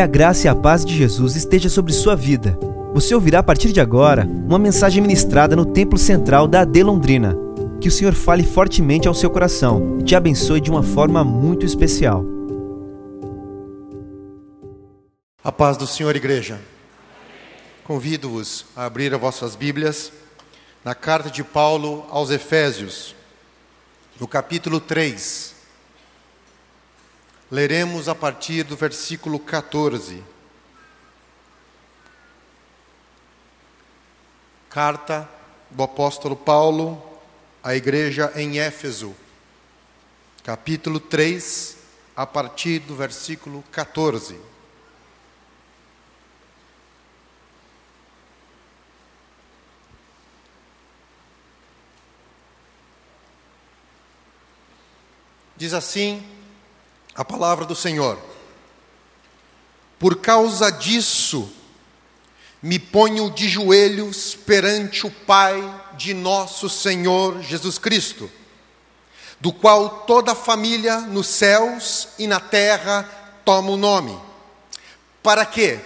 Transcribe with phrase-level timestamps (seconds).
[0.00, 2.58] Que a graça e a paz de Jesus esteja sobre sua vida.
[2.94, 7.36] Você ouvirá a partir de agora uma mensagem ministrada no Templo Central da AD Londrina.
[7.82, 11.66] Que o Senhor fale fortemente ao seu coração e te abençoe de uma forma muito
[11.66, 12.24] especial.
[15.44, 16.58] A paz do Senhor, igreja.
[17.84, 20.10] Convido-vos a abrir as vossas Bíblias
[20.82, 23.14] na carta de Paulo aos Efésios,
[24.18, 25.59] no capítulo 3.
[27.50, 30.22] Leremos a partir do versículo 14.
[34.68, 35.28] Carta
[35.68, 37.02] do apóstolo Paulo
[37.60, 39.16] à igreja em Éfeso,
[40.44, 41.76] capítulo 3,
[42.14, 44.38] a partir do versículo 14.
[55.56, 56.39] Diz assim
[57.20, 58.18] a palavra do Senhor:
[59.98, 61.52] Por causa disso,
[62.62, 65.62] me ponho de joelhos perante o Pai
[65.98, 68.30] de nosso Senhor Jesus Cristo,
[69.38, 73.06] do qual toda a família nos céus e na terra
[73.44, 74.18] toma o nome,
[75.22, 75.78] para que,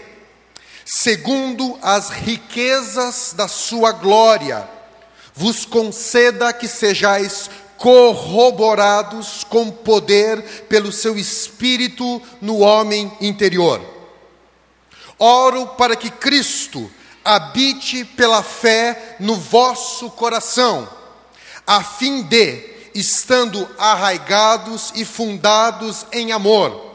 [0.85, 4.71] segundo as riquezas da sua glória,
[5.35, 13.81] vos conceda que sejais corroborados com poder pelo seu espírito no homem interior.
[15.19, 16.91] Oro para que Cristo
[17.25, 20.89] habite pela fé no vosso coração,
[21.67, 26.95] a fim de, estando arraigados e fundados em amor,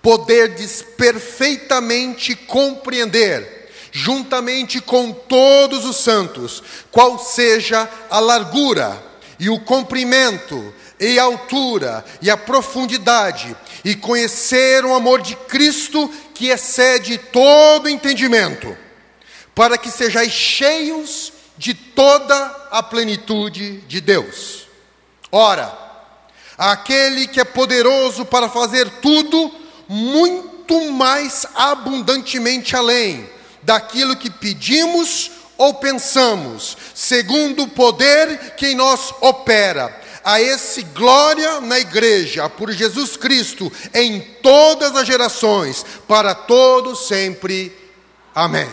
[0.00, 9.02] poderdes perfeitamente compreender, juntamente com todos os santos, qual seja a largura,
[9.38, 16.10] e o comprimento, e a altura, e a profundidade, e conhecer o amor de Cristo
[16.34, 18.76] que excede todo entendimento,
[19.54, 24.66] para que sejais cheios de toda a plenitude de Deus.
[25.30, 25.76] Ora,
[26.56, 29.52] aquele que é poderoso para fazer tudo
[29.88, 33.28] muito mais abundantemente além
[33.62, 40.02] daquilo que pedimos ou pensamos, segundo o poder que em nós opera.
[40.22, 47.76] A esse glória na igreja, por Jesus Cristo, em todas as gerações, para todos sempre.
[48.34, 48.68] Amém.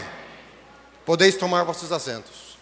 [1.05, 2.57] Podeis tomar vossos assentos.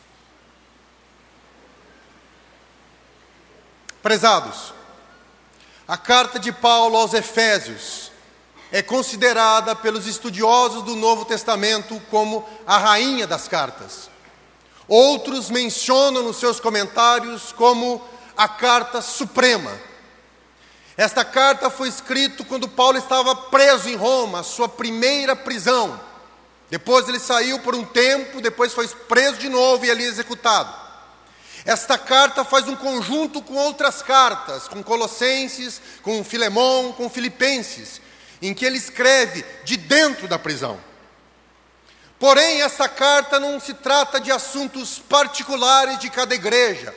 [4.03, 4.73] Prezados,
[5.87, 8.10] a carta de Paulo aos Efésios
[8.71, 14.09] é considerada pelos estudiosos do Novo Testamento como a rainha das cartas.
[14.87, 18.01] Outros mencionam nos seus comentários como
[18.35, 19.71] a carta suprema.
[20.95, 25.99] Esta carta foi escrita quando Paulo estava preso em Roma, sua primeira prisão.
[26.69, 30.81] Depois ele saiu por um tempo, depois foi preso de novo e ali executado.
[31.65, 38.01] Esta carta faz um conjunto com outras cartas, com Colossenses, com Filemão, com Filipenses,
[38.41, 40.79] em que ele escreve de dentro da prisão.
[42.18, 46.94] Porém, essa carta não se trata de assuntos particulares de cada igreja.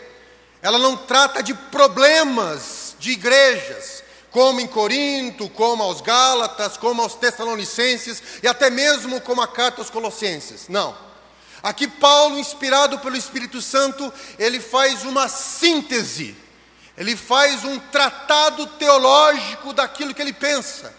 [0.60, 7.14] Ela não trata de problemas de igrejas, como em Corinto, como aos Gálatas, como aos
[7.14, 10.68] Tessalonicenses e até mesmo como a carta aos Colossenses.
[10.68, 10.96] Não.
[11.62, 16.36] Aqui Paulo, inspirado pelo Espírito Santo, ele faz uma síntese.
[16.96, 20.93] Ele faz um tratado teológico daquilo que ele pensa,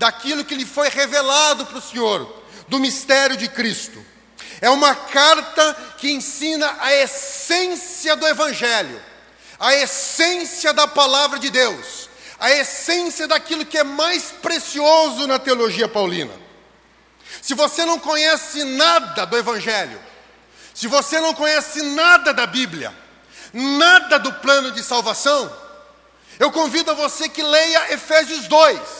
[0.00, 4.02] daquilo que lhe foi revelado para o Senhor do mistério de Cristo.
[4.58, 8.98] É uma carta que ensina a essência do Evangelho,
[9.58, 12.08] a essência da palavra de Deus,
[12.38, 16.32] a essência daquilo que é mais precioso na teologia paulina.
[17.42, 20.00] Se você não conhece nada do Evangelho,
[20.72, 22.90] se você não conhece nada da Bíblia,
[23.52, 25.54] nada do plano de salvação,
[26.38, 28.99] eu convido a você que leia Efésios 2,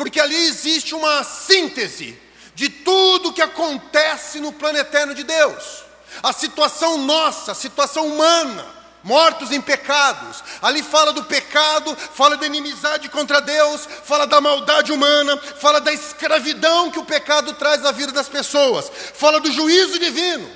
[0.00, 2.18] porque ali existe uma síntese
[2.54, 5.84] de tudo que acontece no plano eterno de Deus.
[6.22, 8.64] A situação nossa, a situação humana,
[9.02, 10.42] mortos em pecados.
[10.62, 15.92] Ali fala do pecado, fala da inimizade contra Deus, fala da maldade humana, fala da
[15.92, 20.50] escravidão que o pecado traz à vida das pessoas, fala do juízo divino.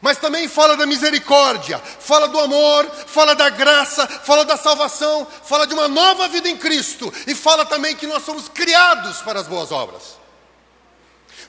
[0.00, 5.66] Mas também fala da misericórdia, fala do amor, fala da graça, fala da salvação, fala
[5.66, 9.48] de uma nova vida em Cristo e fala também que nós somos criados para as
[9.48, 10.16] boas obras.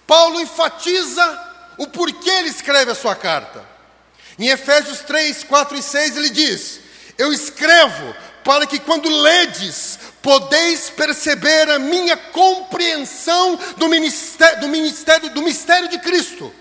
[0.07, 3.63] Paulo enfatiza o porquê ele escreve a sua carta.
[4.39, 6.79] Em Efésios 3, 4 e 6 ele diz:
[7.17, 13.87] Eu escrevo para que quando ledes, podeis perceber a minha compreensão do
[14.59, 16.53] do ministério, do mistério de Cristo,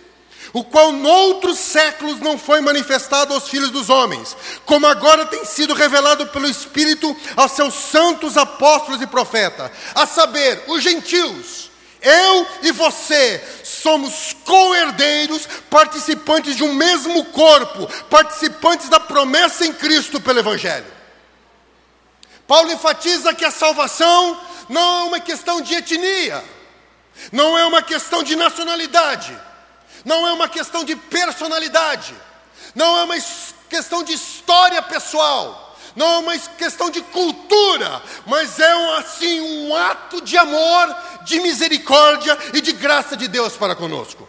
[0.59, 5.73] o qual noutros séculos não foi manifestado aos filhos dos homens, como agora tem sido
[5.73, 11.71] revelado pelo Espírito aos seus santos apóstolos e profetas, a saber, os gentios.
[12.01, 20.21] Eu e você somos co-herdeiros, participantes de um mesmo corpo, participantes da promessa em Cristo
[20.21, 20.87] pelo Evangelho.
[22.47, 26.43] Paulo enfatiza que a salvação não é uma questão de etnia,
[27.31, 29.37] não é uma questão de nacionalidade,
[30.09, 32.15] não é uma questão de personalidade,
[32.75, 33.17] não é uma
[33.69, 40.23] questão de história pessoal, não é uma questão de cultura, mas é assim um ato
[40.23, 44.27] de amor, de misericórdia e de graça de Deus para conosco.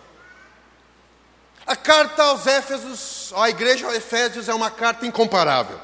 [1.66, 5.80] A carta aos Éfesos, à igreja aos Efésios, é uma carta incomparável.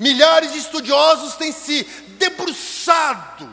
[0.00, 1.84] Milhares de estudiosos têm se
[2.18, 3.48] debruçado,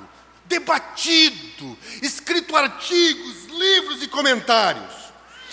[0.46, 4.99] debatido, escrito artigos, livros e comentários.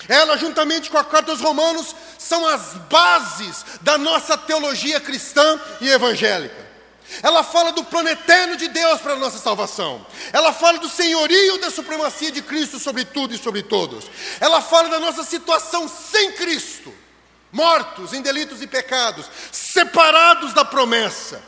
[0.08, 5.88] Ela, juntamente com a carta aos Romanos, são as bases da nossa teologia cristã e
[5.88, 6.67] evangélica.
[7.23, 10.05] Ela fala do plano eterno de Deus para a nossa salvação.
[10.32, 14.06] Ela fala do senhorio da supremacia de Cristo sobre tudo e sobre todos.
[14.41, 16.93] Ela fala da nossa situação sem Cristo,
[17.52, 21.41] mortos em delitos e pecados, separados da promessa.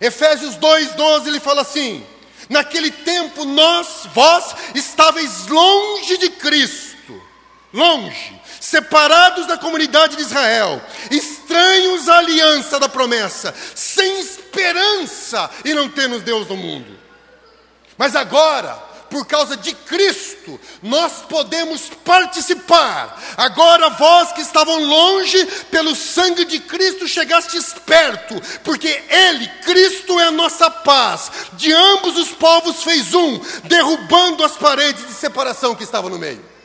[0.00, 2.04] Efésios 2:12 ele fala assim:
[2.48, 6.87] Naquele tempo nós, vós, estáveis longe de Cristo,
[7.72, 10.80] longe, separados da comunidade de Israel,
[11.10, 16.98] estranhos à aliança da promessa, sem esperança e não temos Deus no mundo.
[17.96, 23.20] Mas agora, por causa de Cristo, nós podemos participar.
[23.36, 30.24] Agora, vós que estavam longe, pelo sangue de Cristo chegastes perto, porque Ele, Cristo, é
[30.24, 31.30] a nossa paz.
[31.54, 36.57] De ambos os povos fez um, derrubando as paredes de separação que estavam no meio.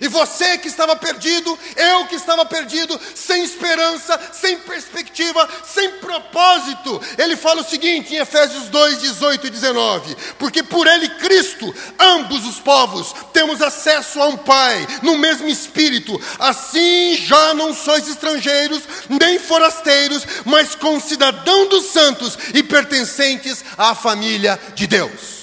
[0.00, 7.00] E você que estava perdido, eu que estava perdido, sem esperança, sem perspectiva, sem propósito.
[7.16, 12.46] Ele fala o seguinte em Efésios 2, 18 e 19: Porque por ele, Cristo, ambos
[12.46, 16.20] os povos, temos acesso a um Pai, no mesmo Espírito.
[16.38, 24.58] Assim já não sois estrangeiros, nem forasteiros, mas concidadão dos santos e pertencentes à família
[24.74, 25.33] de Deus.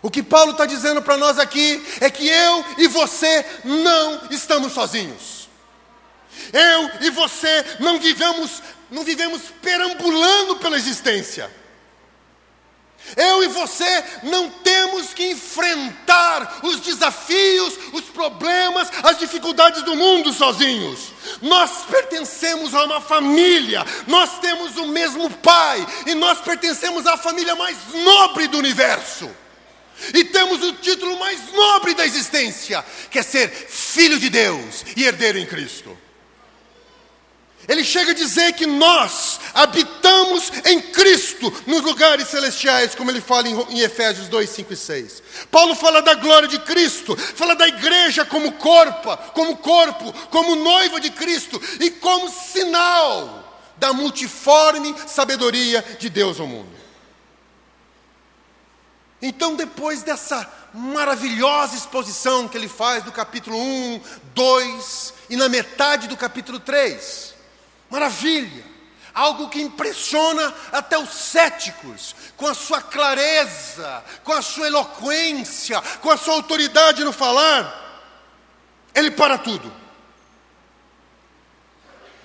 [0.00, 4.72] O que Paulo está dizendo para nós aqui é que eu e você não estamos
[4.72, 5.48] sozinhos.
[6.52, 11.50] Eu e você não vivemos, não vivemos perambulando pela existência.
[13.16, 20.32] Eu e você não temos que enfrentar os desafios, os problemas, as dificuldades do mundo
[20.32, 21.12] sozinhos.
[21.40, 27.54] Nós pertencemos a uma família, nós temos o mesmo pai e nós pertencemos à família
[27.56, 29.30] mais nobre do universo.
[30.14, 35.04] E temos o título mais nobre da existência, que é ser filho de Deus e
[35.04, 35.96] herdeiro em Cristo.
[37.68, 43.46] Ele chega a dizer que nós habitamos em Cristo nos lugares celestiais, como ele fala
[43.46, 45.22] em, Efésios 2, 5 e 6.
[45.50, 50.98] Paulo fala da glória de Cristo, fala da igreja como corpo, como corpo, como noiva
[50.98, 53.44] de Cristo e como sinal
[53.76, 56.77] da multiforme sabedoria de Deus ao mundo.
[59.20, 64.00] Então, depois dessa maravilhosa exposição que ele faz do capítulo 1,
[64.34, 67.34] 2 e na metade do capítulo 3,
[67.90, 68.64] maravilha,
[69.12, 76.10] algo que impressiona até os céticos, com a sua clareza, com a sua eloquência, com
[76.10, 77.86] a sua autoridade no falar,
[78.94, 79.72] ele para tudo.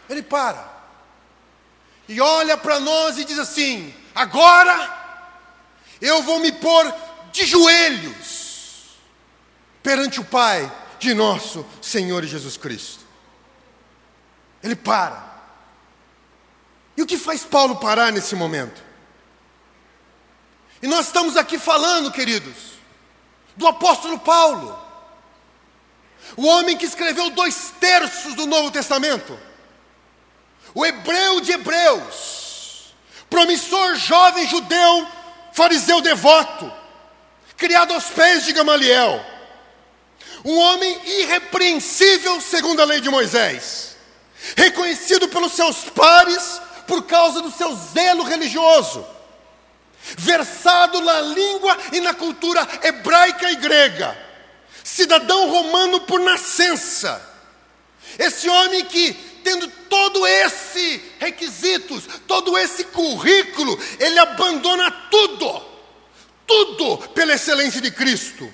[0.08, 0.72] Ele para.
[2.08, 5.03] E olha para nós e diz assim: agora
[6.04, 6.94] eu vou me pôr
[7.32, 8.98] de joelhos
[9.82, 10.70] perante o Pai
[11.00, 13.06] de nosso Senhor Jesus Cristo.
[14.62, 15.32] Ele para.
[16.98, 18.84] E o que faz Paulo parar nesse momento?
[20.82, 22.74] E nós estamos aqui falando, queridos,
[23.56, 24.78] do apóstolo Paulo,
[26.36, 29.40] o homem que escreveu dois terços do Novo Testamento,
[30.76, 32.94] o hebreu de Hebreus,
[33.30, 35.08] promissor jovem judeu
[35.54, 36.72] fariseu devoto,
[37.56, 39.24] criado aos pés de Gamaliel,
[40.44, 43.96] um homem irrepreensível segundo a lei de Moisés,
[44.58, 49.06] reconhecido pelos seus pares por causa do seu zelo religioso,
[50.18, 54.18] versado na língua e na cultura hebraica e grega,
[54.84, 57.30] cidadão romano por nascença.
[58.20, 65.62] Esse homem que, tendo todo esse requisitos, todo esse currículo, ele abandona tudo,
[66.48, 68.52] tudo pela excelência de Cristo.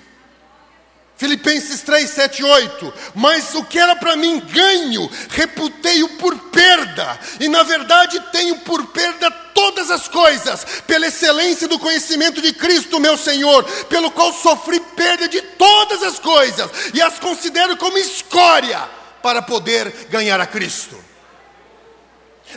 [1.20, 2.94] Filipenses 3, 7, 8.
[3.14, 8.86] Mas o que era para mim ganho, reputei-o por perda, e na verdade tenho por
[8.86, 14.80] perda todas as coisas, pela excelência do conhecimento de Cristo, meu Senhor, pelo qual sofri
[14.80, 21.02] perda de todas as coisas, e as considero como escória para poder ganhar a Cristo.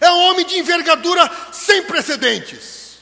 [0.01, 2.99] É um homem de envergadura sem precedentes,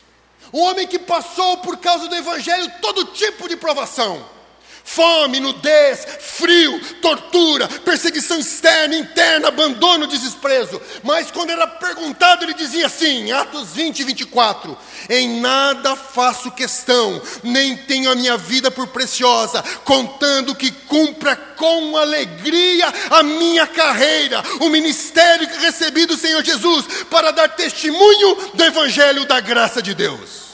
[0.52, 4.41] um homem que passou por causa do Evangelho todo tipo de provação
[4.84, 10.82] Fome, nudez, frio, tortura, perseguição externa, interna, abandono, desprezo.
[11.04, 14.78] Mas quando era perguntado, ele dizia assim, Atos 20, 24:
[15.10, 21.96] Em nada faço questão, nem tenho a minha vida por preciosa, contando que cumpra com
[21.96, 28.64] alegria a minha carreira, o ministério que recebi do Senhor Jesus, para dar testemunho do
[28.64, 30.52] Evangelho da graça de Deus.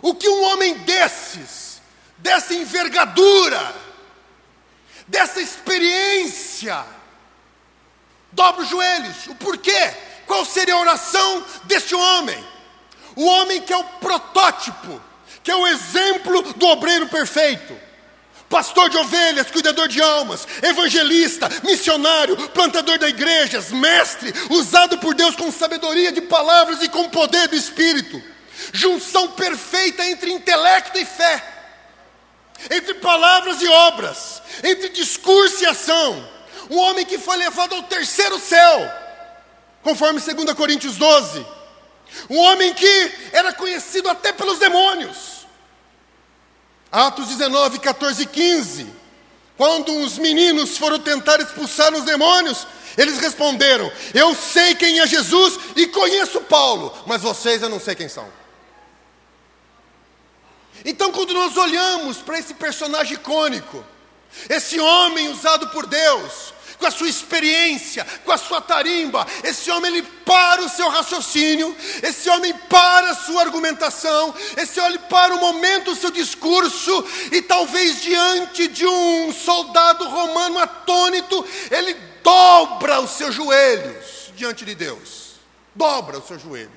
[0.00, 1.71] O que um homem desses
[2.22, 3.74] dessa envergadura,
[5.06, 6.82] dessa experiência.
[8.30, 9.26] Dobra os joelhos.
[9.26, 9.92] O porquê?
[10.26, 12.42] Qual seria a oração deste homem?
[13.16, 15.02] O homem que é o protótipo,
[15.42, 17.76] que é o exemplo do obreiro perfeito.
[18.48, 25.34] Pastor de ovelhas, cuidador de almas, evangelista, missionário, plantador de igrejas, mestre, usado por Deus
[25.34, 28.22] com sabedoria de palavras e com poder do Espírito.
[28.72, 31.51] Junção perfeita entre intelecto e fé
[32.70, 36.28] entre palavras e obras, entre discurso e ação.
[36.70, 38.90] Um homem que foi levado ao terceiro céu,
[39.82, 41.44] conforme 2 Coríntios 12.
[42.28, 45.46] Um homem que era conhecido até pelos demônios.
[46.90, 48.86] Atos 19, 14 e 15.
[49.56, 52.66] Quando os meninos foram tentar expulsar os demônios,
[52.96, 57.94] eles responderam: Eu sei quem é Jesus e conheço Paulo, mas vocês eu não sei
[57.94, 58.41] quem são.
[60.84, 63.84] Então, quando nós olhamos para esse personagem icônico,
[64.48, 69.92] esse homem usado por Deus, com a sua experiência, com a sua tarimba, esse homem
[69.92, 75.40] ele para o seu raciocínio, esse homem para a sua argumentação, esse homem para o
[75.40, 83.10] momento o seu discurso, e talvez diante de um soldado romano atônito, ele dobra os
[83.12, 85.34] seus joelhos diante de Deus.
[85.74, 86.70] Dobra os seus joelhos.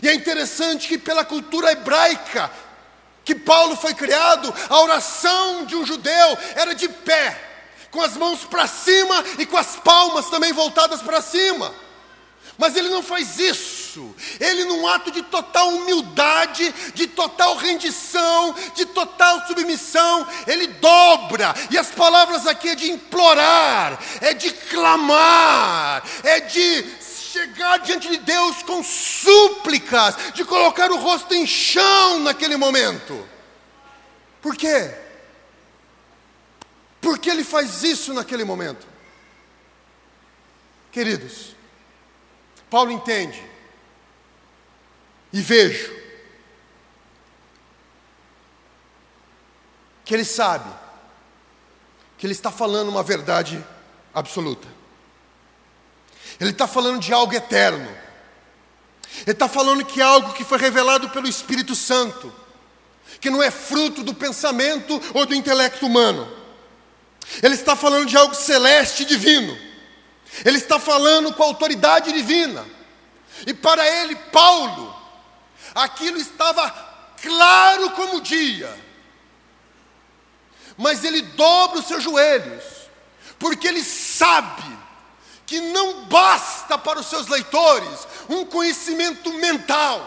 [0.00, 2.50] E é interessante que pela cultura hebraica,
[3.24, 7.48] que Paulo foi criado, a oração de um judeu era de pé,
[7.90, 11.72] com as mãos para cima e com as palmas também voltadas para cima.
[12.60, 14.14] Mas ele não faz isso.
[14.38, 21.54] Ele, num ato de total humildade, de total rendição, de total submissão, ele dobra.
[21.70, 26.82] E as palavras aqui é de implorar, é de clamar, é de
[27.32, 33.26] chegar diante de Deus com súplicas, de colocar o rosto em chão naquele momento.
[34.42, 34.94] Por quê?
[37.00, 38.86] Por que ele faz isso naquele momento?
[40.92, 41.54] Queridos,
[42.68, 43.42] Paulo entende
[45.32, 45.98] e vejo
[50.04, 50.68] que ele sabe
[52.18, 53.64] que ele está falando uma verdade
[54.12, 54.68] absoluta.
[56.40, 57.86] Ele está falando de algo eterno.
[59.22, 62.32] Ele está falando que é algo que foi revelado pelo Espírito Santo,
[63.20, 66.40] que não é fruto do pensamento ou do intelecto humano.
[67.42, 69.56] Ele está falando de algo celeste e divino.
[70.44, 72.64] Ele está falando com autoridade divina.
[73.46, 74.96] E para ele, Paulo,
[75.74, 76.70] aquilo estava
[77.20, 78.74] claro como o dia.
[80.76, 82.64] Mas ele dobra os seus joelhos,
[83.38, 84.79] porque ele sabe
[85.50, 90.06] que não basta para os seus leitores um conhecimento mental,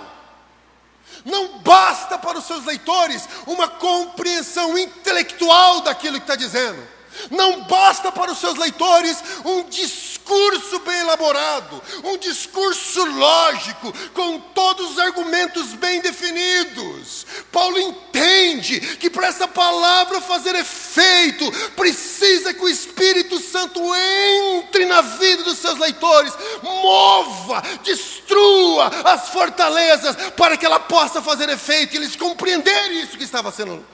[1.25, 6.81] não basta para os seus leitores uma compreensão intelectual daquilo que está dizendo,
[7.29, 14.91] não basta para os seus leitores um discurso bem elaborado, um discurso lógico, com todos
[14.91, 17.25] os argumentos bem definidos.
[17.51, 25.01] Paulo entende que para essa palavra fazer efeito, precisa que o Espírito Santo entre na
[25.01, 31.97] vida dos seus leitores, mova, destrua as fortalezas, para que ela possa fazer efeito e
[31.97, 33.85] eles compreenderem isso que estava sendo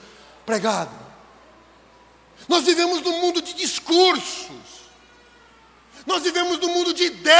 [0.46, 1.09] pregado.
[2.50, 4.50] Nós vivemos num mundo de discursos.
[6.04, 7.39] Nós vivemos num mundo de ideias.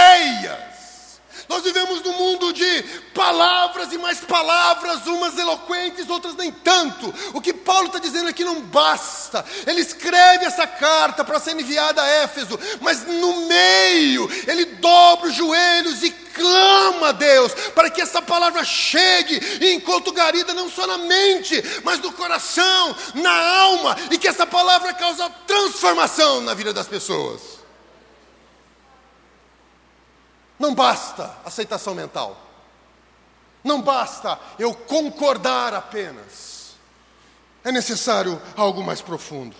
[1.60, 7.12] Nós vivemos num mundo de palavras e mais palavras, umas eloquentes, outras nem tanto.
[7.34, 9.44] O que Paulo está dizendo aqui não basta.
[9.66, 15.34] Ele escreve essa carta para ser enviada a Éfeso, mas no meio ele dobra os
[15.34, 20.86] joelhos e clama a Deus para que essa palavra chegue e enquanto garida não só
[20.86, 26.72] na mente, mas no coração, na alma, e que essa palavra cause transformação na vida
[26.72, 27.59] das pessoas.
[30.60, 32.38] Não basta aceitação mental.
[33.64, 36.74] Não basta eu concordar apenas.
[37.64, 39.56] É necessário algo mais profundo.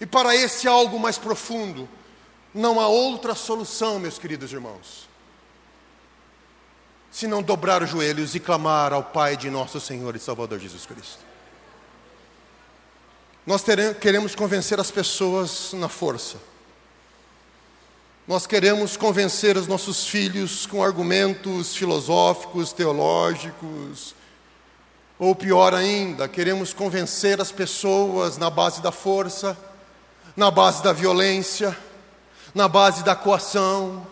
[0.00, 1.86] E para esse algo mais profundo,
[2.54, 5.06] não há outra solução, meus queridos irmãos,
[7.10, 11.22] senão dobrar os joelhos e clamar ao Pai de nosso Senhor e Salvador Jesus Cristo.
[13.46, 16.38] Nós teremos, queremos convencer as pessoas na força
[18.26, 24.14] nós queremos convencer os nossos filhos com argumentos filosóficos, teológicos,
[25.18, 29.56] ou pior ainda, queremos convencer as pessoas na base da força,
[30.34, 31.76] na base da violência,
[32.54, 34.06] na base da coação,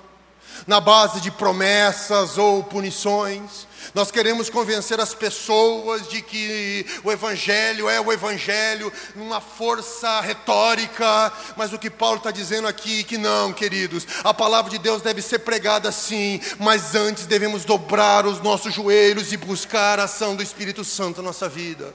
[0.67, 3.67] na base de promessas ou punições.
[3.95, 11.33] Nós queremos convencer as pessoas de que o Evangelho é o Evangelho numa força retórica,
[11.57, 15.03] mas o que Paulo está dizendo aqui é que não, queridos, a palavra de Deus
[15.03, 20.37] deve ser pregada sim, mas antes devemos dobrar os nossos joelhos e buscar a ação
[20.37, 21.93] do Espírito Santo na nossa vida.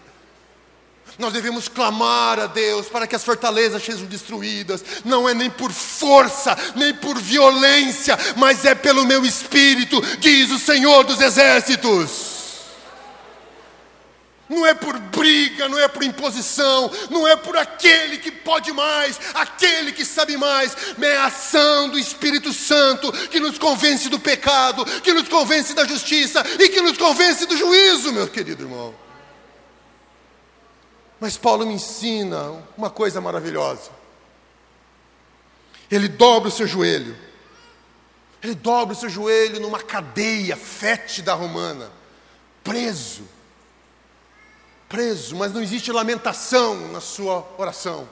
[1.17, 4.83] Nós devemos clamar a Deus para que as fortalezas sejam destruídas.
[5.03, 10.59] Não é nem por força, nem por violência, mas é pelo meu espírito, diz o
[10.59, 12.37] Senhor dos Exércitos.
[14.49, 19.19] Não é por briga, não é por imposição, não é por aquele que pode mais,
[19.33, 20.71] aquele que sabe mais,
[21.01, 25.85] é a ação do Espírito Santo que nos convence do pecado, que nos convence da
[25.85, 29.06] justiça e que nos convence do juízo, meu querido irmão.
[31.19, 33.91] Mas Paulo me ensina uma coisa maravilhosa.
[35.89, 37.17] Ele dobra o seu joelho.
[38.41, 41.91] Ele dobra o seu joelho numa cadeia fétida romana,
[42.63, 43.27] preso.
[44.87, 48.07] Preso, mas não existe lamentação na sua oração.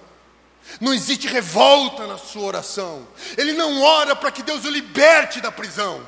[0.82, 3.08] Não existe revolta na sua oração.
[3.38, 6.06] Ele não ora para que Deus o liberte da prisão.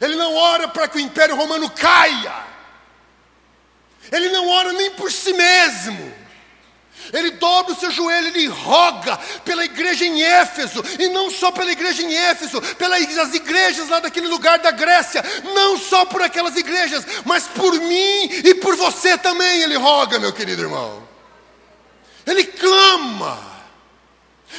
[0.00, 2.57] Ele não ora para que o império romano caia.
[4.10, 6.18] Ele não ora nem por si mesmo.
[7.12, 11.72] Ele dobra o seu joelho, ele roga pela igreja em Éfeso, e não só pela
[11.72, 17.06] igreja em Éfeso, pelas igrejas lá daquele lugar da Grécia, não só por aquelas igrejas,
[17.24, 21.08] mas por mim e por você também, ele roga, meu querido irmão.
[22.26, 23.47] Ele clama.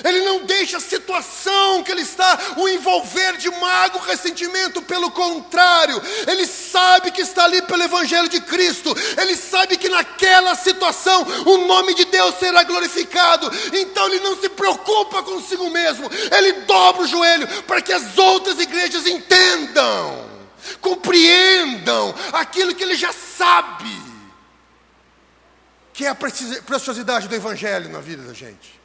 [0.03, 6.01] Ele não deixa a situação que ele está o envolver de mago ressentimento, pelo contrário,
[6.27, 11.65] ele sabe que está ali pelo Evangelho de Cristo, ele sabe que naquela situação o
[11.65, 17.07] nome de Deus será glorificado, então ele não se preocupa consigo mesmo, ele dobra o
[17.07, 20.29] joelho para que as outras igrejas entendam,
[20.79, 24.09] compreendam aquilo que ele já sabe,
[25.93, 28.78] que é a preciosidade do Evangelho na vida da gente.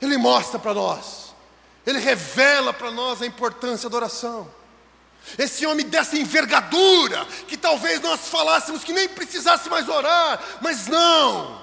[0.00, 1.34] Ele mostra para nós,
[1.86, 4.48] ele revela para nós a importância da oração.
[5.36, 11.60] Esse homem dessa envergadura, que talvez nós falássemos que nem precisasse mais orar, mas não,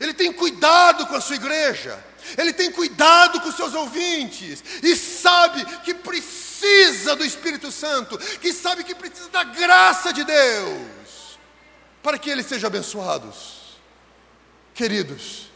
[0.00, 2.02] ele tem cuidado com a sua igreja,
[2.36, 8.52] ele tem cuidado com os seus ouvintes, e sabe que precisa do Espírito Santo, que
[8.52, 11.38] sabe que precisa da graça de Deus,
[12.02, 13.58] para que eles sejam abençoados.
[14.72, 15.50] Queridos,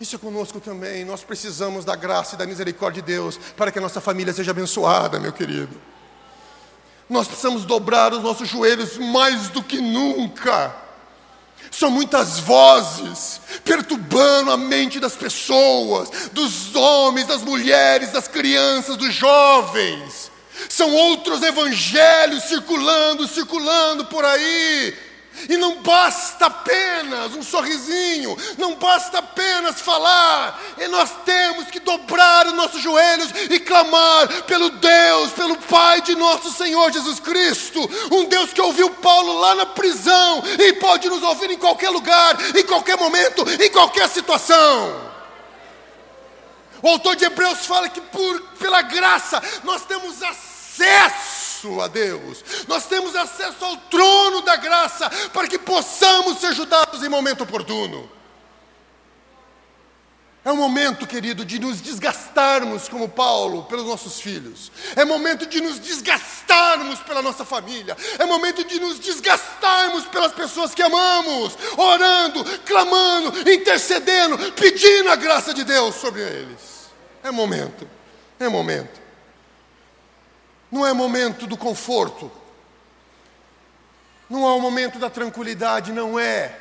[0.00, 1.04] isso é conosco também.
[1.04, 4.50] Nós precisamos da graça e da misericórdia de Deus para que a nossa família seja
[4.50, 5.78] abençoada, meu querido.
[7.08, 10.74] Nós precisamos dobrar os nossos joelhos mais do que nunca.
[11.70, 19.14] São muitas vozes perturbando a mente das pessoas, dos homens, das mulheres, das crianças, dos
[19.14, 20.30] jovens.
[20.68, 25.09] São outros evangelhos circulando, circulando por aí
[25.48, 32.46] e não basta apenas um sorrisinho, não basta apenas falar, e nós temos que dobrar
[32.46, 38.24] os nossos joelhos e clamar pelo Deus, pelo Pai de nosso Senhor Jesus Cristo, um
[38.26, 42.64] Deus que ouviu Paulo lá na prisão e pode nos ouvir em qualquer lugar, em
[42.64, 45.10] qualquer momento, em qualquer situação.
[46.82, 52.44] O autor de Hebreus fala que por, pela graça nós temos acesso acesso a Deus,
[52.66, 58.10] nós temos acesso ao trono da graça para que possamos ser ajudados em momento oportuno.
[60.42, 64.72] É o momento, querido, de nos desgastarmos como Paulo pelos nossos filhos.
[64.96, 67.94] É momento de nos desgastarmos pela nossa família.
[68.18, 75.52] É momento de nos desgastarmos pelas pessoas que amamos, orando, clamando, intercedendo, pedindo a graça
[75.52, 76.88] de Deus sobre eles.
[77.22, 77.86] É momento.
[78.38, 79.09] É momento.
[80.70, 82.30] Não é momento do conforto.
[84.28, 86.56] Não é o momento da tranquilidade, não é.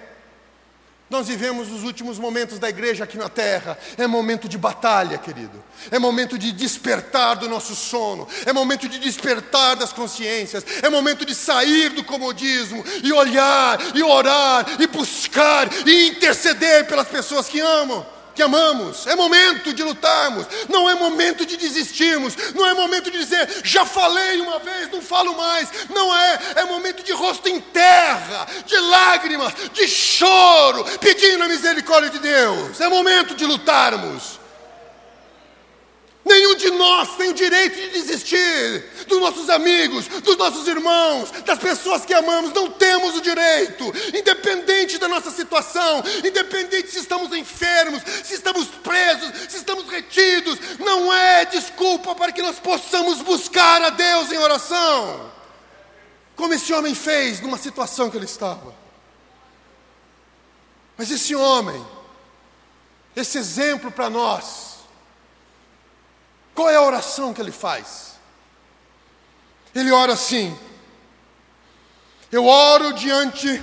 [1.10, 3.78] Nós vivemos os últimos momentos da igreja aqui na terra.
[3.98, 5.64] É momento de batalha, querido.
[5.90, 8.28] É momento de despertar do nosso sono.
[8.46, 10.64] É momento de despertar das consciências.
[10.84, 17.08] É momento de sair do comodismo e olhar, e orar, e buscar, e interceder pelas
[17.08, 18.06] pessoas que amam
[18.40, 23.20] que amamos, é momento de lutarmos, não é momento de desistirmos, não é momento de
[23.20, 27.60] dizer, já falei uma vez, não falo mais, não é, é momento de rosto em
[27.60, 34.40] terra, de lágrimas, de choro, pedindo a misericórdia de Deus, é momento de lutarmos.
[36.26, 41.58] Nenhum de nós tem o direito de desistir dos nossos amigos, dos nossos irmãos, das
[41.58, 42.54] pessoas que amamos.
[42.54, 49.32] Não temos o direito, independente da nossa situação, independente se estamos enfermos, se estamos presos,
[49.50, 50.60] se estamos retidos.
[50.80, 55.32] Não é desculpa para que nós possamos buscar a Deus em oração,
[56.36, 58.76] como esse homem fez numa situação que ele estava.
[60.98, 61.84] Mas esse homem,
[63.16, 64.69] esse exemplo para nós,
[66.54, 68.14] qual é a oração que ele faz?
[69.74, 70.58] Ele ora assim:
[72.32, 73.62] Eu oro diante,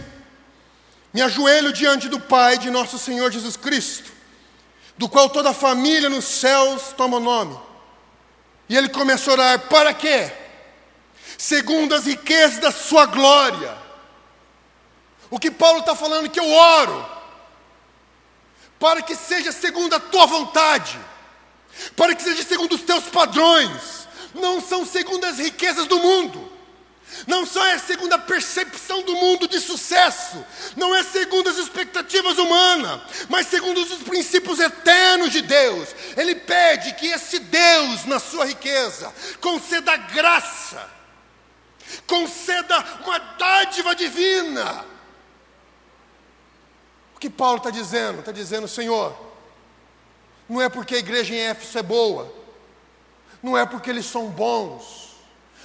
[1.12, 4.10] me ajoelho diante do Pai de nosso Senhor Jesus Cristo,
[4.96, 7.58] do qual toda a família nos céus toma o nome.
[8.68, 10.32] E ele começa a orar: Para quê?
[11.36, 13.76] Segundo as riquezas da sua glória.
[15.28, 17.04] O que Paulo está falando é que eu oro,
[18.78, 20.96] para que seja segundo a tua vontade
[21.94, 26.52] para que seja segundo os teus padrões, não são segundo as riquezas do mundo,
[27.26, 30.44] não só é segundo a percepção do mundo de sucesso,
[30.76, 35.88] não é segundo as expectativas humanas, mas segundo os princípios eternos de Deus.
[36.16, 40.90] Ele pede que esse Deus, na sua riqueza, conceda graça,
[42.06, 44.84] conceda uma dádiva divina.
[47.14, 48.20] O que Paulo está dizendo?
[48.20, 49.16] Está dizendo, Senhor,
[50.48, 52.32] não é porque a igreja em Éfeso é boa,
[53.42, 55.16] não é porque eles são bons,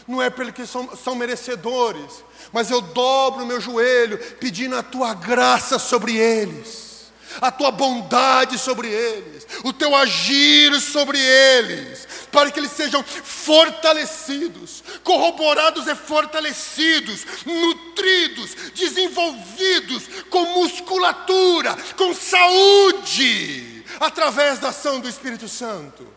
[0.08, 5.78] não é porque são, são merecedores, mas eu dobro meu joelho pedindo a tua graça
[5.78, 12.72] sobre eles, a tua bondade sobre eles, o teu agir sobre eles, para que eles
[12.72, 23.71] sejam fortalecidos, corroborados e fortalecidos, nutridos, desenvolvidos com musculatura, com saúde
[24.02, 26.08] através da ação do Espírito Santo.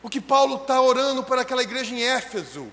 [0.00, 2.72] O que Paulo está orando para aquela igreja em Éfeso,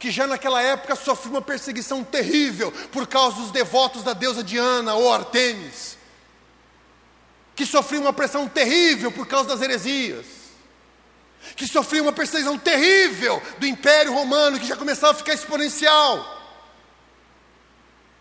[0.00, 4.94] que já naquela época sofreu uma perseguição terrível por causa dos devotos da deusa Diana
[4.94, 5.96] ou Artemis,
[7.54, 10.26] que sofreu uma pressão terrível por causa das heresias,
[11.56, 16.37] que sofreu uma perseguição terrível do Império Romano, que já começava a ficar exponencial.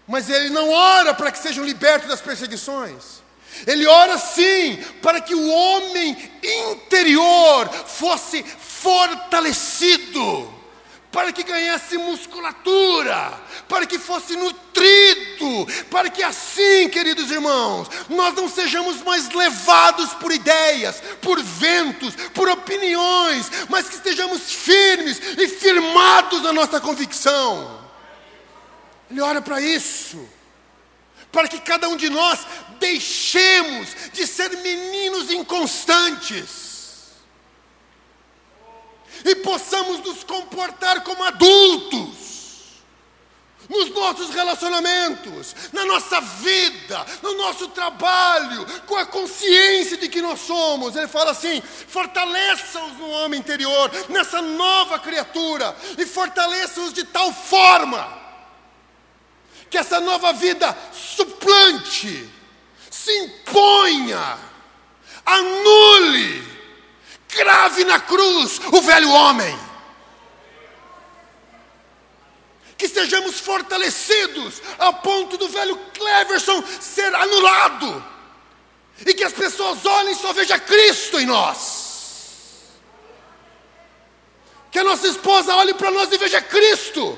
[0.08, 3.18] Mas ele não ora para que sejam libertos das perseguições.
[3.66, 10.54] Ele ora sim para que o homem interior fosse fortalecido,
[11.12, 13.34] para que ganhasse musculatura,
[13.68, 20.32] para que fosse nutrido, para que assim, queridos irmãos, nós não sejamos mais levados por
[20.32, 27.87] ideias, por ventos, por opiniões, mas que estejamos firmes e firmados na nossa convicção.
[29.10, 30.28] Ele ora para isso,
[31.32, 32.40] para que cada um de nós
[32.80, 36.68] deixemos de ser meninos inconstantes.
[39.24, 42.28] E possamos nos comportar como adultos.
[43.70, 50.40] Nos nossos relacionamentos, na nossa vida, no nosso trabalho, com a consciência de que nós
[50.40, 50.96] somos.
[50.96, 58.27] Ele fala assim: fortaleça-os no homem interior, nessa nova criatura, e fortaleça-os de tal forma
[59.70, 62.30] que essa nova vida suplante,
[62.90, 64.38] se imponha,
[65.26, 66.44] anule,
[67.30, 69.58] grave na cruz o velho homem.
[72.78, 78.06] Que sejamos fortalecidos ao ponto do velho Cleverson ser anulado.
[79.06, 81.88] E que as pessoas olhem e só vejam Cristo em nós.
[84.72, 87.18] Que a nossa esposa olhe para nós e veja Cristo.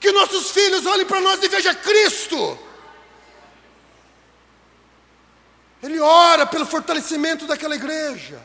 [0.00, 2.58] Que nossos filhos olhem para nós e vejam Cristo.
[5.82, 8.42] Ele ora pelo fortalecimento daquela igreja.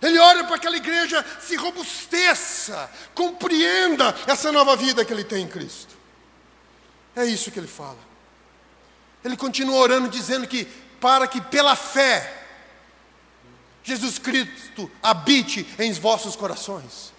[0.00, 5.44] Ele ora para que aquela igreja se robusteça, compreenda essa nova vida que ele tem
[5.44, 5.96] em Cristo.
[7.16, 7.98] É isso que ele fala.
[9.24, 10.64] Ele continua orando, dizendo que
[11.00, 12.46] para que pela fé
[13.82, 17.12] Jesus Cristo habite em vossos corações.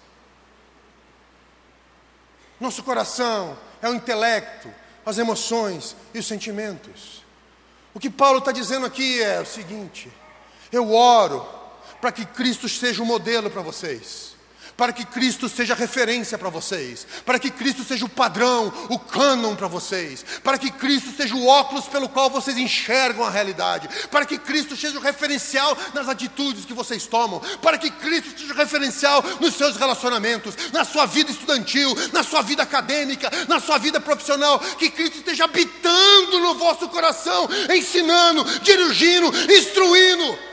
[2.60, 4.72] Nosso coração é o intelecto,
[5.04, 7.24] as emoções e os sentimentos.
[7.94, 10.12] O que Paulo está dizendo aqui é o seguinte:
[10.70, 11.44] eu oro
[12.00, 14.38] para que Cristo seja o modelo para vocês
[14.76, 19.54] para que Cristo seja referência para vocês, para que Cristo seja o padrão, o cânon
[19.54, 24.24] para vocês, para que Cristo seja o óculos pelo qual vocês enxergam a realidade, para
[24.24, 28.56] que Cristo seja o referencial nas atitudes que vocês tomam, para que Cristo seja o
[28.56, 34.00] referencial nos seus relacionamentos, na sua vida estudantil, na sua vida acadêmica, na sua vida
[34.00, 40.49] profissional, que Cristo esteja habitando no vosso coração, ensinando, dirigindo, instruindo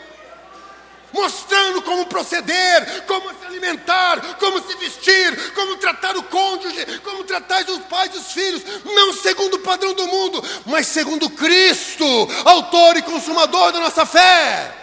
[1.14, 7.64] mostrando como proceder, como se alimentar, como se vestir, como tratar o cônjuge, como tratar
[7.70, 12.06] os pais e os filhos, não segundo o padrão do mundo, mas segundo Cristo,
[12.46, 14.74] autor e consumador da nossa fé.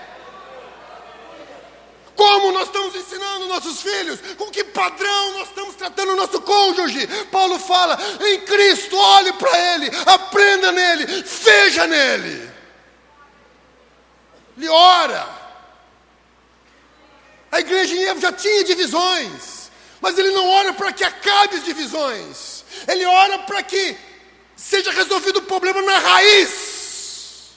[2.16, 4.20] Como nós estamos ensinando nossos filhos?
[4.36, 7.06] Com que padrão nós estamos tratando o nosso cônjuge?
[7.30, 12.50] Paulo fala: em Cristo, olhe para Ele, aprenda nele, veja nele.
[14.56, 15.43] Ele ora.
[17.54, 21.64] A igreja em Evo já tinha divisões, mas ele não ora para que acabe as
[21.64, 23.96] divisões, ele ora para que
[24.56, 27.52] seja resolvido o problema na raiz.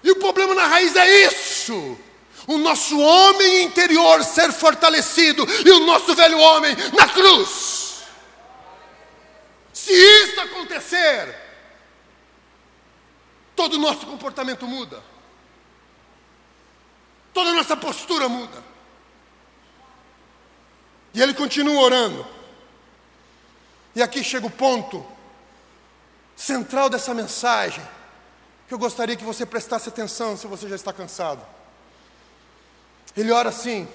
[0.00, 1.98] E o problema na raiz é isso:
[2.46, 8.04] o nosso homem interior ser fortalecido e o nosso velho homem na cruz.
[9.72, 11.34] Se isso acontecer,
[13.56, 15.02] todo o nosso comportamento muda.
[17.38, 18.64] Toda a nossa postura muda.
[21.14, 22.26] E ele continua orando.
[23.94, 25.06] E aqui chega o ponto
[26.34, 27.86] central dessa mensagem,
[28.66, 31.46] que eu gostaria que você prestasse atenção se você já está cansado.
[33.16, 33.86] Ele ora assim: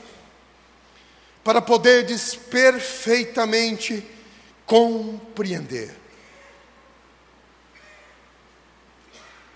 [1.44, 4.10] para poderes perfeitamente
[4.66, 5.94] compreender.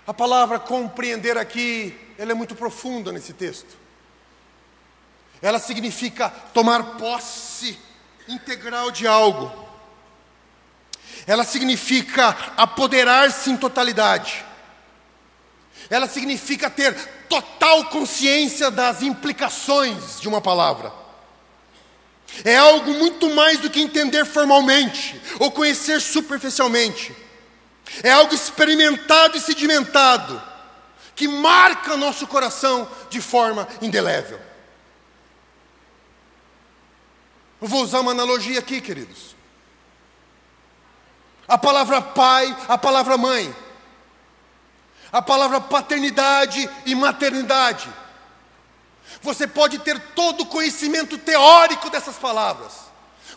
[0.06, 3.78] A palavra compreender aqui, ela é muito profunda nesse texto.
[5.40, 7.78] Ela significa tomar posse
[8.26, 9.66] integral de algo.
[11.28, 14.44] Ela significa apoderar-se em totalidade.
[15.88, 16.92] Ela significa ter
[17.28, 20.92] total consciência das implicações de uma palavra.
[22.44, 27.14] É algo muito mais do que entender formalmente ou conhecer superficialmente.
[28.02, 30.47] É algo experimentado e sedimentado
[31.18, 34.40] que marca nosso coração de forma indelével.
[37.60, 39.34] Eu vou usar uma analogia aqui, queridos.
[41.48, 43.52] A palavra pai, a palavra mãe,
[45.10, 47.92] a palavra paternidade e maternidade.
[49.20, 52.74] Você pode ter todo o conhecimento teórico dessas palavras.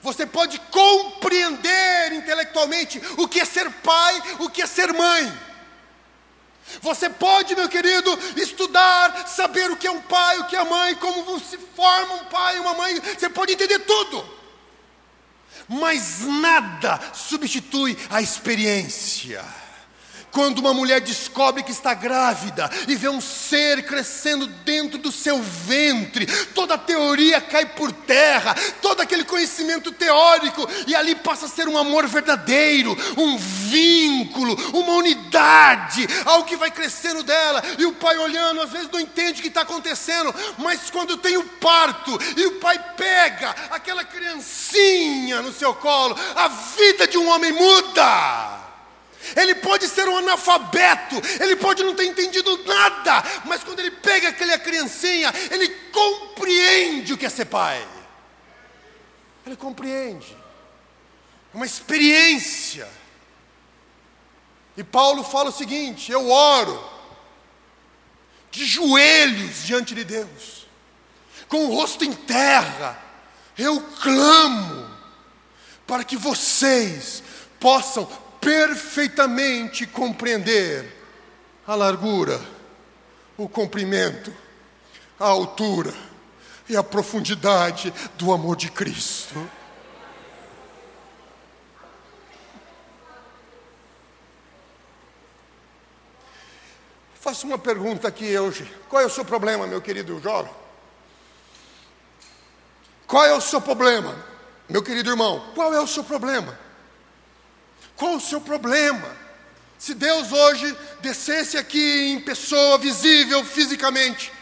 [0.03, 5.50] Você pode compreender intelectualmente o que é ser pai, o que é ser mãe.
[6.81, 10.95] Você pode, meu querido, estudar, saber o que é um pai, o que é mãe,
[10.95, 14.23] como se forma um pai e uma mãe, você pode entender tudo.
[15.67, 19.60] Mas nada substitui a experiência.
[20.31, 25.41] Quando uma mulher descobre que está grávida e vê um ser crescendo dentro do seu
[25.41, 31.49] ventre, toda a teoria cai por terra, todo aquele conhecimento teórico, e ali passa a
[31.49, 37.93] ser um amor verdadeiro, um vínculo, uma unidade, algo que vai crescendo dela, e o
[37.93, 42.17] pai olhando, às vezes não entende o que está acontecendo, mas quando tem o parto,
[42.37, 48.70] e o pai pega aquela criancinha no seu colo, a vida de um homem muda.
[49.35, 54.29] Ele pode ser um analfabeto, ele pode não ter entendido nada, mas quando ele pega
[54.29, 57.87] aquela criancinha, ele compreende o que é ser pai.
[59.45, 60.37] Ele compreende.
[61.53, 62.87] É uma experiência.
[64.75, 66.91] E Paulo fala o seguinte: eu oro
[68.49, 70.67] de joelhos diante de Deus,
[71.47, 73.01] com o rosto em terra,
[73.57, 74.89] eu clamo
[75.87, 77.23] para que vocês
[77.59, 78.09] possam
[78.41, 80.91] perfeitamente compreender
[81.67, 82.41] a largura,
[83.37, 84.35] o comprimento,
[85.19, 85.93] a altura
[86.67, 89.47] e a profundidade do amor de Cristo.
[97.13, 98.69] Faço uma pergunta aqui hoje.
[98.89, 100.51] Qual é o seu problema, meu querido jovem?
[103.05, 104.15] Qual é o seu problema,
[104.67, 105.51] meu querido irmão?
[105.53, 106.57] Qual é o seu problema?
[108.01, 109.15] Qual o seu problema?
[109.77, 114.33] Se Deus hoje descesse aqui em pessoa visível fisicamente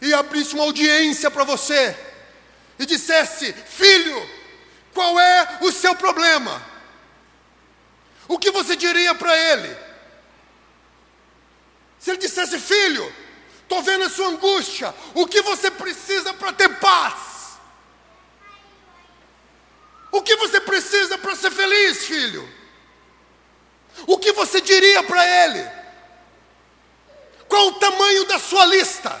[0.00, 1.96] e abrisse uma audiência para você
[2.80, 4.28] e dissesse: Filho,
[4.92, 6.60] qual é o seu problema?
[8.26, 9.76] O que você diria para ele?
[12.00, 13.14] Se ele dissesse: Filho,
[13.62, 17.56] estou vendo a sua angústia, o que você precisa para ter paz?
[20.10, 22.59] O que você precisa para ser feliz, filho?
[24.06, 25.68] O que você diria para ele?
[27.48, 29.20] Qual o tamanho da sua lista?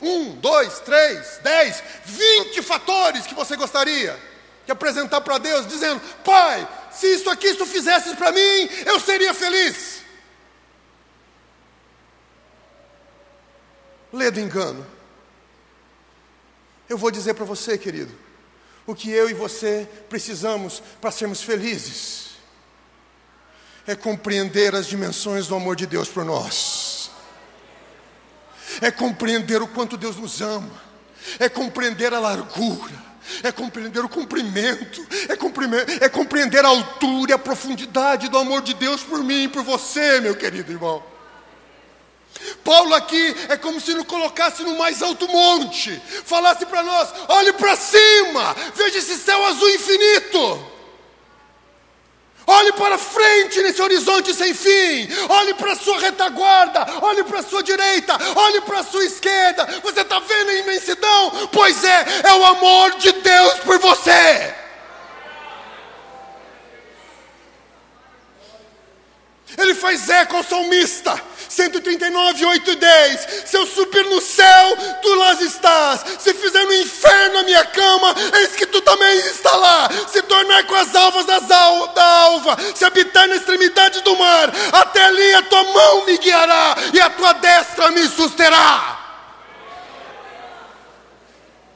[0.00, 4.18] Um, dois, três, dez, vinte fatores que você gostaria
[4.64, 9.34] de apresentar para Deus, dizendo: Pai, se isso aqui tu fizesses para mim, eu seria
[9.34, 10.00] feliz.
[14.12, 14.86] Lê do engano.
[16.88, 18.18] Eu vou dizer para você, querido
[18.86, 22.29] o que eu e você precisamos para sermos felizes
[23.90, 27.10] é compreender as dimensões do amor de Deus por nós,
[28.80, 30.70] é compreender o quanto Deus nos ama,
[31.40, 32.94] é compreender a largura,
[33.42, 38.62] é compreender o comprimento, é compreender, é compreender a altura e a profundidade do amor
[38.62, 41.02] de Deus por mim e por você, meu querido irmão.
[42.62, 47.52] Paulo aqui é como se nos colocasse no mais alto monte, falasse para nós: olhe
[47.54, 50.79] para cima, veja esse céu azul infinito.
[52.50, 55.08] Olhe para frente nesse horizonte sem fim.
[55.28, 56.84] Olhe para a sua retaguarda.
[57.00, 58.18] Olhe para a sua direita.
[58.34, 59.64] Olhe para a sua esquerda.
[59.84, 61.48] Você está vendo a imensidão?
[61.52, 64.52] Pois é, é o amor de Deus por você.
[69.56, 71.29] Ele faz eco ao salmista.
[71.50, 73.26] 139, 8 e 10.
[73.44, 76.04] Se eu subir no céu, tu lá estás.
[76.20, 79.90] Se fizer no inferno a minha cama, eis que tu também está lá.
[80.08, 84.52] Se tornar com as alvas das al da alva, se habitar na extremidade do mar,
[84.72, 88.99] até ali a tua mão me guiará e a tua destra me susterá.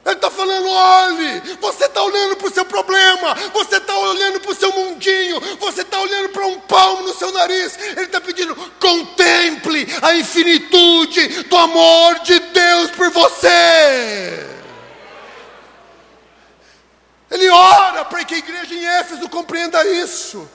[0.05, 4.51] Ele está falando: olhe, você está olhando para o seu problema, você está olhando para
[4.51, 7.75] o seu mundinho, você está olhando para um palmo no seu nariz.
[7.79, 14.47] Ele está pedindo: contemple a infinitude do amor de Deus por você.
[17.31, 20.47] Ele ora para que a igreja em Éfeso compreenda isso.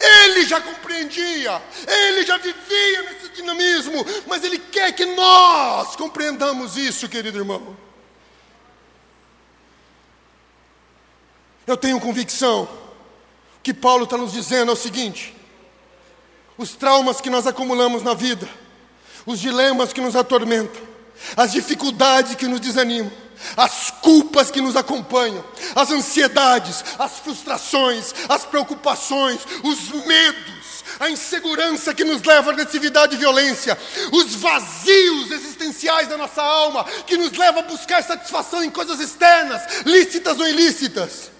[0.00, 7.06] Ele já compreendia, ele já vivia nesse dinamismo, mas ele quer que nós compreendamos isso,
[7.06, 7.83] querido irmão.
[11.66, 12.68] Eu tenho convicção
[13.62, 15.34] que Paulo está nos dizendo é o seguinte:
[16.58, 18.48] os traumas que nós acumulamos na vida,
[19.24, 20.82] os dilemas que nos atormentam,
[21.36, 23.10] as dificuldades que nos desanimam,
[23.56, 25.42] as culpas que nos acompanham,
[25.74, 33.14] as ansiedades, as frustrações, as preocupações, os medos, a insegurança que nos leva à agressividade
[33.14, 33.78] e violência,
[34.12, 39.62] os vazios existenciais da nossa alma que nos leva a buscar satisfação em coisas externas,
[39.86, 41.33] lícitas ou ilícitas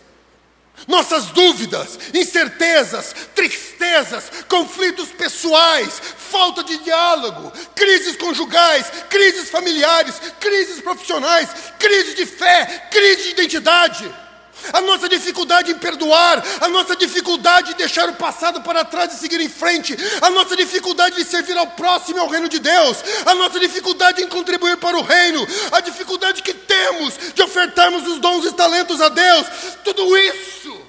[0.86, 11.48] nossas dúvidas, incertezas, tristezas, conflitos pessoais, falta de diálogo, crises conjugais, crises familiares, crises profissionais,
[11.78, 14.23] crise de fé, crise de identidade
[14.72, 19.18] a nossa dificuldade em perdoar, a nossa dificuldade de deixar o passado para trás e
[19.18, 22.98] seguir em frente, a nossa dificuldade de servir ao próximo e ao reino de Deus,
[23.26, 28.18] a nossa dificuldade em contribuir para o reino, a dificuldade que temos de ofertarmos os
[28.18, 29.46] dons e talentos a Deus,
[29.84, 30.80] tudo isso,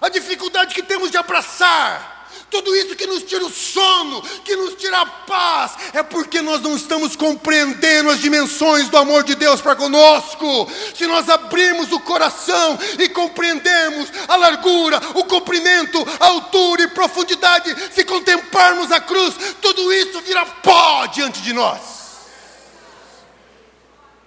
[0.00, 2.11] a dificuldade que temos de abraçar,
[2.50, 6.60] tudo isso que nos tira o sono, que nos tira a paz, é porque nós
[6.60, 10.70] não estamos compreendendo as dimensões do amor de Deus para conosco.
[10.94, 17.74] Se nós abrirmos o coração e compreendemos a largura, o comprimento, a altura e profundidade,
[17.92, 21.80] se contemplarmos a cruz, tudo isso vira pó diante de nós.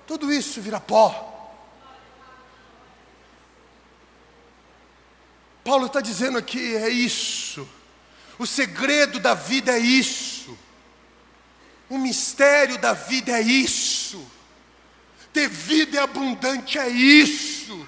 [0.08, 1.34] Tudo isso vira pó.
[5.64, 7.68] Paulo está dizendo aqui, é isso.
[8.38, 10.58] O segredo da vida é isso.
[11.90, 14.26] O mistério da vida é isso.
[15.32, 17.88] Ter vida abundante é isso.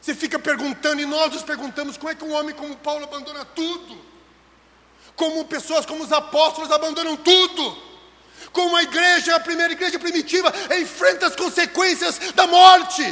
[0.00, 3.44] Você fica perguntando, e nós nos perguntamos como é que um homem como Paulo abandona
[3.44, 4.04] tudo.
[5.14, 7.76] Como pessoas como os apóstolos abandonam tudo.
[8.52, 13.02] Como a igreja, a primeira igreja primitiva, enfrenta as consequências da morte,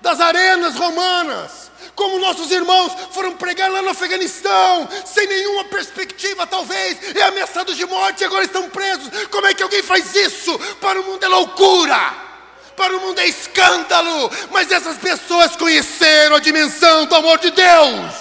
[0.00, 1.70] das arenas romanas,
[2.02, 7.86] como nossos irmãos foram pregar lá no Afeganistão, sem nenhuma perspectiva, talvez, e ameaçados de
[7.86, 9.08] morte, e agora estão presos.
[9.28, 10.58] Como é que alguém faz isso?
[10.80, 12.32] Para o mundo é loucura
[12.74, 18.14] para o mundo é escândalo, mas essas pessoas conheceram a dimensão do amor de Deus.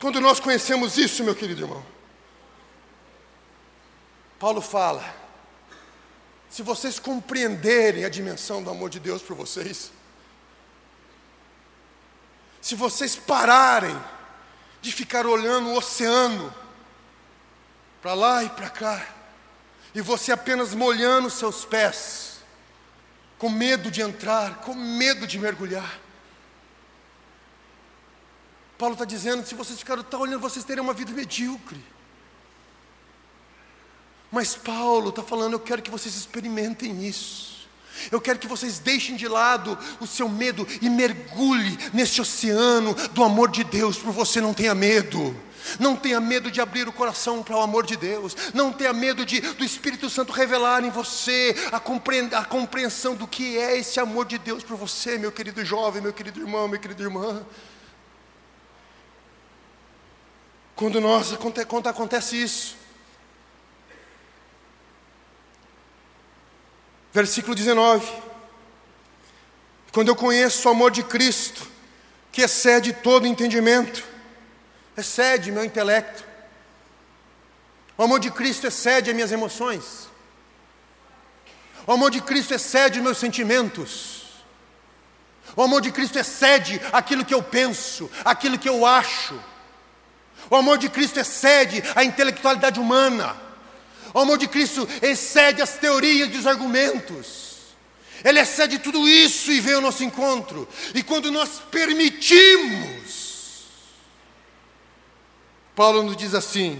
[0.00, 1.82] Quando nós conhecemos isso, meu querido irmão,
[4.38, 5.19] Paulo fala:
[6.50, 9.92] se vocês compreenderem a dimensão do amor de Deus por vocês,
[12.60, 13.96] se vocês pararem
[14.82, 16.52] de ficar olhando o oceano,
[18.02, 19.06] para lá e para cá,
[19.94, 22.40] e você apenas molhando seus pés,
[23.38, 26.00] com medo de entrar, com medo de mergulhar.
[28.76, 31.82] Paulo está dizendo: se vocês ficarem tão olhando, vocês terão uma vida medíocre.
[34.30, 37.50] Mas Paulo está falando: eu quero que vocês experimentem isso.
[38.10, 43.22] Eu quero que vocês deixem de lado o seu medo e mergulhe nesse oceano do
[43.22, 45.36] amor de Deus, por você não tenha medo.
[45.78, 48.34] Não tenha medo de abrir o coração para o amor de Deus.
[48.54, 53.58] Não tenha medo de, do Espírito Santo revelar em você a, a compreensão do que
[53.58, 57.02] é esse amor de Deus por você, meu querido jovem, meu querido irmão, minha querida
[57.02, 57.44] irmã.
[60.74, 61.36] Quando, nós,
[61.68, 62.79] quando acontece isso,
[67.12, 68.06] versículo 19:
[69.92, 71.66] Quando eu conheço o amor de Cristo,
[72.32, 74.04] que excede todo entendimento,
[74.96, 76.24] excede meu intelecto.
[77.96, 80.08] O amor de Cristo excede as minhas emoções.
[81.86, 84.20] O amor de Cristo excede meus sentimentos.
[85.56, 89.38] O amor de Cristo excede aquilo que eu penso, aquilo que eu acho.
[90.48, 93.36] O amor de Cristo excede a intelectualidade humana.
[94.12, 97.50] O amor de Cristo excede as teorias e os argumentos.
[98.24, 100.68] Ele excede tudo isso e vem ao nosso encontro.
[100.94, 103.20] E quando nós permitimos
[105.80, 106.78] Paulo nos diz assim: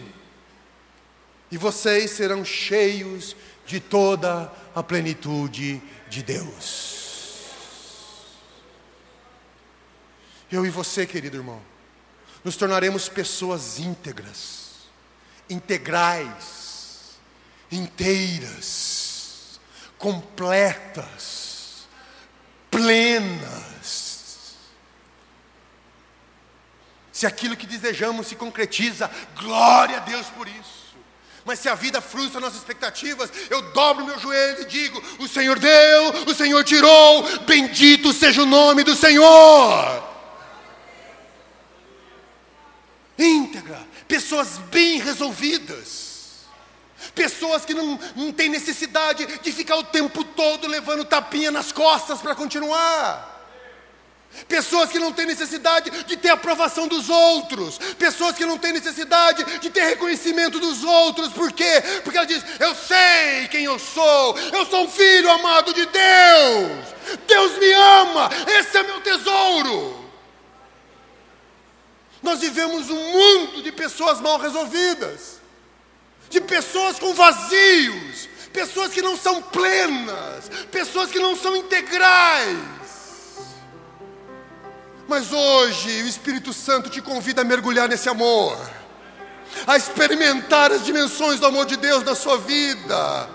[1.51, 7.47] e vocês serão cheios de toda a plenitude de Deus.
[10.53, 11.63] Eu e você, querido irmão,
[12.45, 14.81] nos tornaremos pessoas íntegras,
[15.49, 16.60] integrais,
[17.71, 19.61] inteiras,
[19.99, 21.87] completas,
[22.71, 24.01] plenas
[27.21, 30.97] Se aquilo que desejamos se concretiza, glória a Deus por isso.
[31.45, 35.59] Mas se a vida frustra nossas expectativas, eu dobro meu joelho e digo: O Senhor
[35.59, 40.03] deu, o Senhor tirou, bendito seja o nome do Senhor.
[43.19, 46.10] Íntegra, pessoas bem resolvidas,
[47.15, 52.21] pessoas que não, não têm necessidade de ficar o tempo todo levando tapinha nas costas
[52.21, 53.31] para continuar.
[54.47, 57.79] Pessoas que não têm necessidade de ter aprovação dos outros.
[57.99, 61.33] Pessoas que não têm necessidade de ter reconhecimento dos outros.
[61.33, 61.83] Por quê?
[62.05, 64.39] Porque ela diz: Eu sei quem eu sou.
[64.53, 66.71] Eu sou um filho amado de Deus.
[67.27, 68.31] Deus me ama.
[68.47, 70.01] Esse é meu tesouro.
[72.23, 75.40] Nós vivemos um mundo de pessoas mal resolvidas,
[76.31, 82.57] de pessoas com vazios, pessoas que não são plenas, pessoas que não são integrais.
[85.09, 88.57] Mas hoje o Espírito Santo te convida a mergulhar nesse amor,
[89.67, 93.29] a experimentar as dimensões do amor de Deus na sua vida,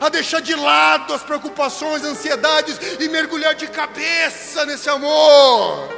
[0.00, 5.90] a deixar de lado as preocupações, ansiedades e mergulhar de cabeça nesse amor.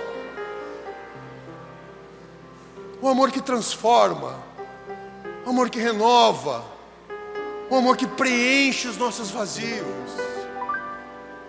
[3.00, 4.49] O amor que transforma,
[5.50, 6.64] amor que renova,
[7.68, 9.86] o amor que preenche os nossos vazios.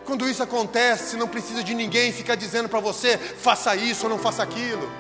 [0.06, 4.20] Quando isso acontece, não precisa de ninguém ficar dizendo para você, faça isso ou não
[4.20, 4.92] faça aquilo.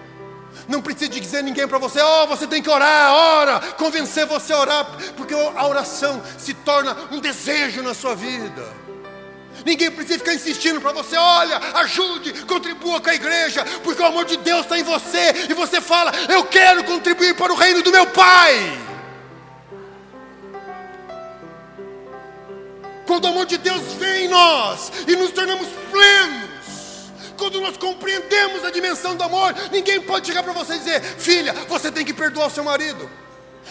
[0.68, 4.54] Não precisa de dizer ninguém para você, oh, você tem que orar, ora, convencer você
[4.54, 8.82] a orar, porque a oração se torna um desejo na sua vida.
[9.66, 14.26] Ninguém precisa ficar insistindo para você, olha, ajude, contribua com a igreja, porque o amor
[14.26, 17.91] de Deus está em você, e você fala, eu quero contribuir para o reino do
[17.91, 18.90] meu Pai.
[23.12, 28.64] Quando o amor de Deus vem em nós e nos tornamos plenos, quando nós compreendemos
[28.64, 32.14] a dimensão do amor, ninguém pode chegar para você e dizer: "Filha, você tem que
[32.14, 33.09] perdoar o seu marido".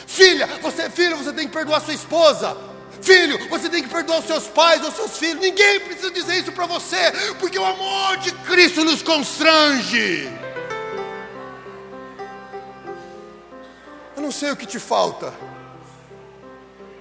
[0.06, 2.54] Filha, você, filho, você tem que perdoar sua esposa.
[3.00, 5.40] Filho, você tem que perdoar os seus pais ou seus filhos.
[5.40, 10.28] Ninguém precisa dizer isso para você, porque o amor de Cristo nos constrange.
[14.14, 15.32] Eu não sei o que te falta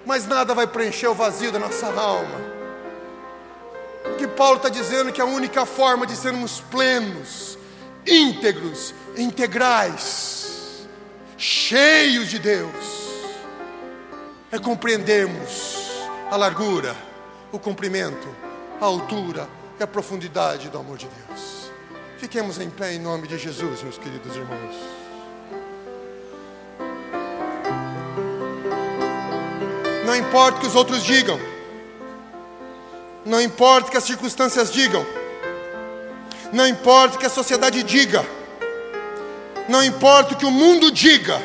[0.06, 2.50] mas nada vai preencher o vazio da nossa alma.
[4.18, 7.58] que Paulo está dizendo que a única forma de sermos plenos,
[8.06, 10.88] íntegros, integrais,
[11.38, 13.00] cheios de Deus,
[14.52, 15.78] é compreendermos
[16.32, 16.96] a largura,
[17.52, 18.28] o comprimento,
[18.82, 19.48] a altura
[19.80, 21.72] e a profundidade do amor de Deus.
[22.18, 24.76] Fiquemos em pé em nome de Jesus, meus queridos irmãos.
[30.10, 31.40] Não importa o que os outros digam,
[33.24, 35.06] não importa o que as circunstâncias digam,
[36.52, 38.26] não importa o que a sociedade diga,
[39.68, 41.40] não importa o que o mundo diga,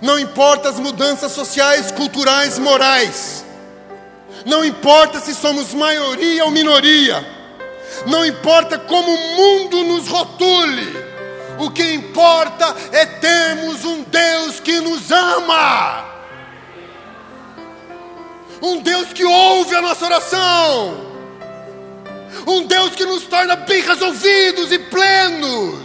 [0.00, 3.44] não importa as mudanças sociais, culturais, morais,
[4.46, 7.26] não importa se somos maioria ou minoria,
[8.06, 10.96] não importa como o mundo nos rotule,
[11.58, 16.11] o que importa é termos um Deus que nos ama
[18.62, 20.96] um Deus que ouve a nossa oração,
[22.46, 25.82] um Deus que nos torna bem resolvidos e plenos.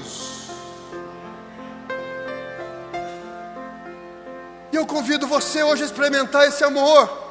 [4.72, 7.26] E eu convido você hoje a experimentar esse amor.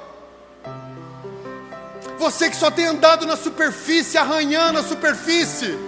[2.18, 5.78] Você que só tem andado na superfície, arranhando a superfície.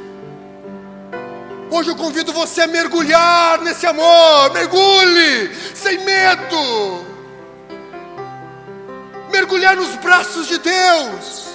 [1.70, 4.52] Hoje eu convido você a mergulhar nesse amor.
[4.52, 7.07] Mergulhe, sem medo
[9.38, 11.48] mergulhar nos braços de Deus.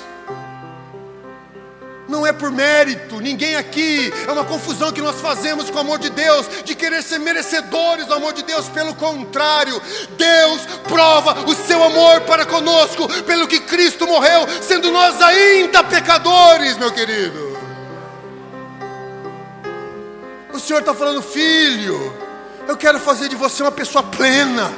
[2.08, 6.00] Não é por mérito, ninguém aqui, é uma confusão que nós fazemos com o amor
[6.00, 9.82] de Deus, de querer ser merecedores do amor de Deus, pelo contrário,
[10.12, 16.78] Deus prova o seu amor para conosco, pelo que Cristo morreu, sendo nós ainda pecadores,
[16.78, 17.58] meu querido.
[20.54, 22.14] O Senhor está falando, filho,
[22.68, 24.72] eu quero fazer de você uma pessoa plena,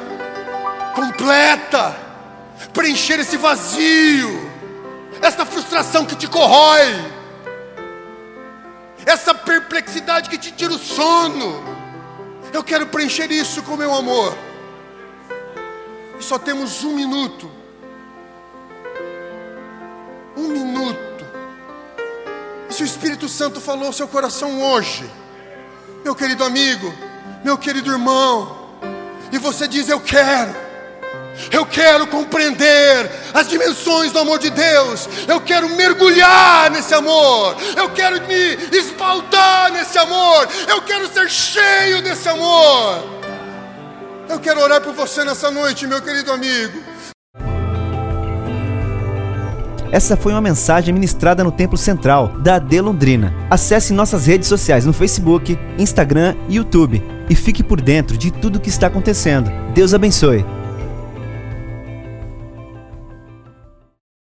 [0.95, 2.04] completa
[2.73, 4.51] preencher esse vazio,
[5.21, 6.83] essa frustração que te corrói,
[9.05, 11.63] essa perplexidade que te tira o sono.
[12.51, 14.35] Eu quero preencher isso com meu amor.
[16.19, 17.51] E só temos um minuto.
[20.35, 21.25] Um minuto.
[22.69, 25.09] E se o Espírito Santo falou ao seu coração hoje,
[26.03, 26.93] meu querido amigo,
[27.43, 28.69] meu querido irmão,
[29.31, 30.64] e você diz: Eu quero.
[31.51, 35.07] Eu quero compreender as dimensões do amor de Deus.
[35.27, 37.55] Eu quero mergulhar nesse amor.
[37.75, 40.47] Eu quero me espaldar nesse amor.
[40.67, 43.03] Eu quero ser cheio desse amor.
[44.27, 46.95] Eu quero orar por você nessa noite, meu querido amigo.
[49.91, 53.33] Essa foi uma mensagem ministrada no Templo Central da AD Londrina.
[53.49, 58.57] Acesse nossas redes sociais no Facebook, Instagram e YouTube e fique por dentro de tudo
[58.57, 59.49] o que está acontecendo.
[59.73, 60.43] Deus abençoe.